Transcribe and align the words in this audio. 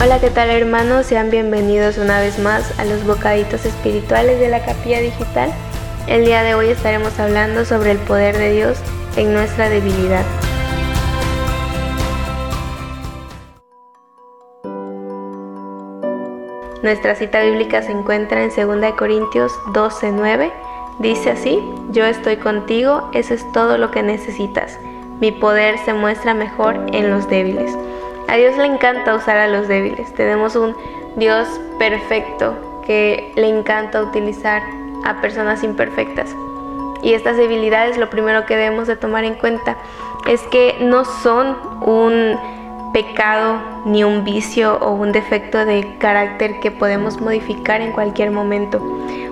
Hola, 0.00 0.20
¿qué 0.20 0.30
tal 0.30 0.48
hermanos? 0.48 1.06
Sean 1.06 1.28
bienvenidos 1.28 1.98
una 1.98 2.20
vez 2.20 2.38
más 2.38 2.78
a 2.78 2.84
los 2.84 3.04
bocaditos 3.04 3.66
espirituales 3.66 4.38
de 4.38 4.48
la 4.48 4.64
capilla 4.64 5.00
digital. 5.00 5.52
El 6.06 6.24
día 6.24 6.44
de 6.44 6.54
hoy 6.54 6.68
estaremos 6.68 7.18
hablando 7.18 7.64
sobre 7.64 7.90
el 7.90 7.98
poder 7.98 8.38
de 8.38 8.52
Dios 8.52 8.78
en 9.16 9.34
nuestra 9.34 9.68
debilidad. 9.68 10.24
Nuestra 16.84 17.16
cita 17.16 17.42
bíblica 17.42 17.82
se 17.82 17.90
encuentra 17.90 18.44
en 18.44 18.50
2 18.50 18.92
Corintios 18.96 19.50
12:9. 19.72 20.52
Dice 21.00 21.32
así, 21.32 21.60
yo 21.90 22.04
estoy 22.04 22.36
contigo, 22.36 23.10
eso 23.14 23.34
es 23.34 23.44
todo 23.52 23.76
lo 23.78 23.90
que 23.90 24.04
necesitas. 24.04 24.78
Mi 25.20 25.32
poder 25.32 25.76
se 25.84 25.92
muestra 25.92 26.34
mejor 26.34 26.76
en 26.92 27.10
los 27.10 27.28
débiles. 27.28 27.76
A 28.28 28.36
Dios 28.36 28.58
le 28.58 28.66
encanta 28.66 29.14
usar 29.14 29.38
a 29.38 29.48
los 29.48 29.68
débiles. 29.68 30.12
Tenemos 30.14 30.54
un 30.54 30.76
Dios 31.16 31.48
perfecto 31.78 32.82
que 32.86 33.32
le 33.36 33.48
encanta 33.48 34.02
utilizar 34.02 34.62
a 35.04 35.20
personas 35.22 35.64
imperfectas. 35.64 36.36
Y 37.02 37.14
estas 37.14 37.38
debilidades 37.38 37.96
lo 37.96 38.10
primero 38.10 38.44
que 38.44 38.56
debemos 38.56 38.86
de 38.86 38.96
tomar 38.96 39.24
en 39.24 39.34
cuenta 39.34 39.78
es 40.26 40.42
que 40.48 40.76
no 40.80 41.06
son 41.06 41.56
un 41.80 42.38
pecado 42.92 43.60
ni 43.86 44.04
un 44.04 44.24
vicio 44.24 44.76
o 44.76 44.92
un 44.92 45.12
defecto 45.12 45.64
de 45.64 45.96
carácter 45.98 46.60
que 46.60 46.70
podemos 46.70 47.20
modificar 47.22 47.80
en 47.80 47.92
cualquier 47.92 48.30
momento. 48.30 48.78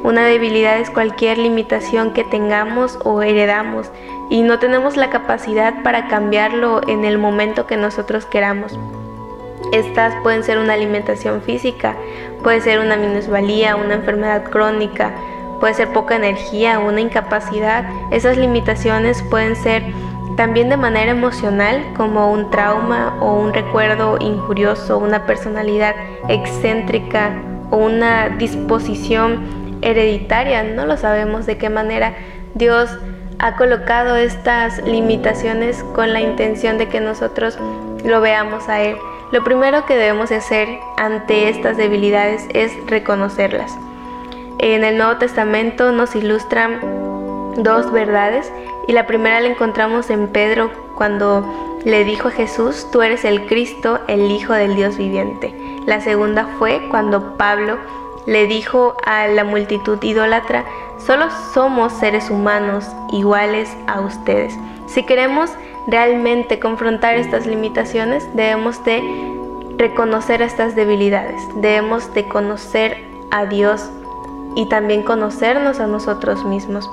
Una 0.07 0.25
debilidad 0.25 0.79
es 0.79 0.89
cualquier 0.89 1.37
limitación 1.37 2.13
que 2.13 2.23
tengamos 2.23 2.97
o 3.03 3.23
heredamos 3.23 3.91
y 4.31 4.43
no 4.43 4.61
tenemos 4.61 4.97
la 4.97 5.11
capacidad 5.11 5.83
para 5.83 6.07
cambiarlo 6.07 6.81
en 6.87 7.05
el 7.05 7.19
momento 7.19 7.67
que 7.67 7.77
nosotros 7.77 8.25
queramos. 8.25 8.79
Estas 9.73 10.15
pueden 10.23 10.45
ser 10.45 10.59
una 10.59 10.75
alimentación 10.75 11.43
física, 11.43 11.97
puede 12.45 12.61
ser 12.61 12.79
una 12.79 12.95
minusvalía, 12.95 13.75
una 13.75 13.95
enfermedad 13.95 14.45
crónica, 14.45 15.11
puede 15.59 15.75
ser 15.75 15.89
poca 15.93 16.15
energía, 16.15 16.79
una 16.79 17.01
incapacidad. 17.01 17.85
Esas 18.13 18.37
limitaciones 18.37 19.25
pueden 19.25 19.57
ser 19.57 19.83
también 20.37 20.69
de 20.69 20.77
manera 20.77 21.11
emocional, 21.11 21.85
como 21.97 22.31
un 22.31 22.49
trauma 22.53 23.17
o 23.21 23.41
un 23.41 23.53
recuerdo 23.53 24.19
injurioso, 24.21 24.99
una 24.99 25.27
personalidad 25.27 25.97
excéntrica 26.29 27.43
o 27.73 27.79
una 27.79 28.29
disposición 28.29 29.66
hereditaria. 29.83 30.63
No 30.63 30.87
lo 30.87 30.97
sabemos 30.97 31.47
de 31.47 31.59
qué 31.59 31.71
manera 31.71 32.15
Dios 32.55 32.91
ha 33.39 33.57
colocado 33.57 34.17
estas 34.17 34.83
limitaciones 34.85 35.85
con 35.95 36.13
la 36.13 36.21
intención 36.21 36.79
de 36.79 36.89
que 36.89 37.01
nosotros 37.01 37.59
lo 38.05 38.21
veamos 38.21 38.69
a 38.69 38.81
Él. 38.81 38.97
Lo 39.33 39.45
primero 39.45 39.85
que 39.87 39.97
debemos 39.97 40.31
hacer 40.31 40.69
ante 40.97 41.49
estas 41.49 41.77
debilidades 41.77 42.47
es 42.55 42.73
reconocerlas. 42.87 43.77
En 44.59 44.85
el 44.85 44.97
Nuevo 44.97 45.17
Testamento 45.17 45.93
nos 45.93 46.15
ilustran 46.15 46.81
dos 47.63 47.93
verdades 47.93 48.51
y 48.87 48.93
la 48.93 49.07
primera 49.07 49.41
la 49.41 49.49
encontramos 49.49 50.11
en 50.11 50.29
Pedro 50.29 50.71
cuando 50.95 51.45
le 51.85 52.05
dijo 52.05 52.29
a 52.29 52.31
Jesús, 52.33 52.89
tú 52.91 53.03
eres 53.03 53.25
el 53.25 53.47
Cristo, 53.47 54.01
el 54.09 54.31
Hijo 54.31 54.53
del 54.53 54.77
Dios 54.77 54.97
viviente. 54.97 55.55
La 55.87 56.01
segunda 56.01 56.47
fue 56.59 56.89
cuando 56.91 57.37
Pablo 57.37 57.79
le 58.27 58.47
dijo 58.47 58.97
a 59.05 59.29
la 59.29 59.45
multitud 59.45 60.03
idólatra, 60.03 60.65
solo 60.99 61.27
somos 61.55 61.93
seres 61.93 62.31
humanos 62.31 62.85
iguales 63.13 63.75
a 63.87 64.01
ustedes. 64.01 64.55
Si 64.87 65.05
queremos 65.05 65.51
realmente 65.87 66.59
confrontar 66.59 67.17
estas 67.17 67.47
limitaciones, 67.47 68.29
debemos 68.35 68.85
de 68.85 69.03
reconocer 69.77 70.43
estas 70.43 70.75
debilidades, 70.75 71.41
debemos 71.57 72.13
de 72.15 72.27
conocer 72.29 73.05
a 73.31 73.47
Dios 73.47 73.91
y 74.57 74.69
también 74.69 75.03
conocernos 75.03 75.81
a 75.81 75.87
nosotros 75.87 76.45
mismos. 76.45 76.91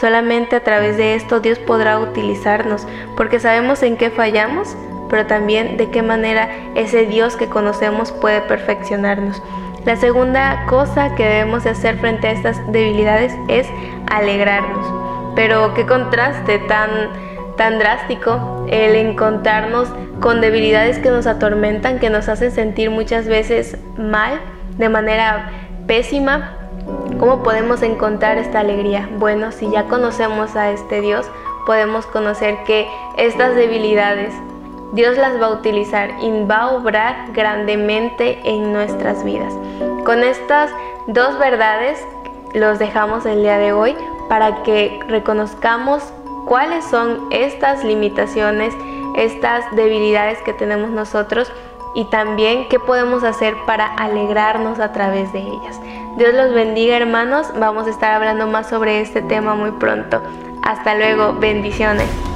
Solamente 0.00 0.56
a 0.56 0.64
través 0.64 0.96
de 0.96 1.14
esto 1.14 1.40
Dios 1.40 1.58
podrá 1.58 2.00
utilizarnos, 2.00 2.86
porque 3.16 3.38
sabemos 3.38 3.82
en 3.82 3.96
qué 3.96 4.10
fallamos, 4.10 4.74
pero 5.08 5.26
también 5.26 5.76
de 5.76 5.90
qué 5.90 6.02
manera 6.02 6.48
ese 6.74 7.04
Dios 7.04 7.36
que 7.36 7.48
conocemos 7.48 8.10
puede 8.10 8.40
perfeccionarnos. 8.40 9.42
La 9.84 9.96
segunda 9.96 10.64
cosa 10.66 11.14
que 11.14 11.24
debemos 11.24 11.64
de 11.64 11.70
hacer 11.70 11.98
frente 11.98 12.28
a 12.28 12.32
estas 12.32 12.60
debilidades 12.72 13.34
es 13.48 13.66
alegrarnos. 14.10 14.86
Pero 15.34 15.74
qué 15.74 15.86
contraste 15.86 16.58
tan, 16.60 16.90
tan 17.56 17.78
drástico 17.78 18.66
el 18.68 18.94
encontrarnos 18.94 19.88
con 20.20 20.40
debilidades 20.40 20.98
que 20.98 21.10
nos 21.10 21.26
atormentan, 21.26 21.98
que 21.98 22.10
nos 22.10 22.28
hacen 22.28 22.52
sentir 22.52 22.90
muchas 22.90 23.26
veces 23.26 23.76
mal, 23.96 24.40
de 24.78 24.88
manera 24.88 25.50
pésima, 25.86 26.56
¿Cómo 27.18 27.42
podemos 27.42 27.82
encontrar 27.82 28.38
esta 28.38 28.60
alegría? 28.60 29.08
Bueno, 29.18 29.52
si 29.52 29.70
ya 29.70 29.84
conocemos 29.84 30.56
a 30.56 30.70
este 30.70 31.00
Dios, 31.00 31.30
podemos 31.66 32.06
conocer 32.06 32.56
que 32.66 32.88
estas 33.16 33.54
debilidades 33.54 34.34
Dios 34.92 35.16
las 35.16 35.40
va 35.40 35.46
a 35.46 35.52
utilizar 35.52 36.10
y 36.20 36.44
va 36.44 36.56
a 36.56 36.70
obrar 36.72 37.32
grandemente 37.32 38.40
en 38.44 38.72
nuestras 38.72 39.24
vidas. 39.24 39.54
Con 40.04 40.22
estas 40.22 40.70
dos 41.06 41.38
verdades 41.38 41.98
los 42.54 42.78
dejamos 42.78 43.24
el 43.24 43.42
día 43.42 43.56
de 43.56 43.72
hoy 43.72 43.96
para 44.28 44.62
que 44.62 45.00
reconozcamos 45.08 46.02
cuáles 46.46 46.84
son 46.84 47.28
estas 47.30 47.84
limitaciones, 47.84 48.74
estas 49.16 49.64
debilidades 49.74 50.38
que 50.42 50.52
tenemos 50.52 50.90
nosotros 50.90 51.50
y 51.94 52.04
también 52.06 52.68
qué 52.68 52.78
podemos 52.78 53.24
hacer 53.24 53.54
para 53.66 53.86
alegrarnos 53.86 54.78
a 54.78 54.92
través 54.92 55.32
de 55.32 55.40
ellas. 55.40 55.80
Dios 56.16 56.34
los 56.34 56.52
bendiga 56.52 56.96
hermanos, 56.96 57.46
vamos 57.58 57.86
a 57.86 57.90
estar 57.90 58.12
hablando 58.12 58.46
más 58.46 58.68
sobre 58.68 59.00
este 59.00 59.22
tema 59.22 59.54
muy 59.54 59.70
pronto. 59.72 60.20
Hasta 60.62 60.94
luego, 60.94 61.34
bendiciones. 61.34 62.31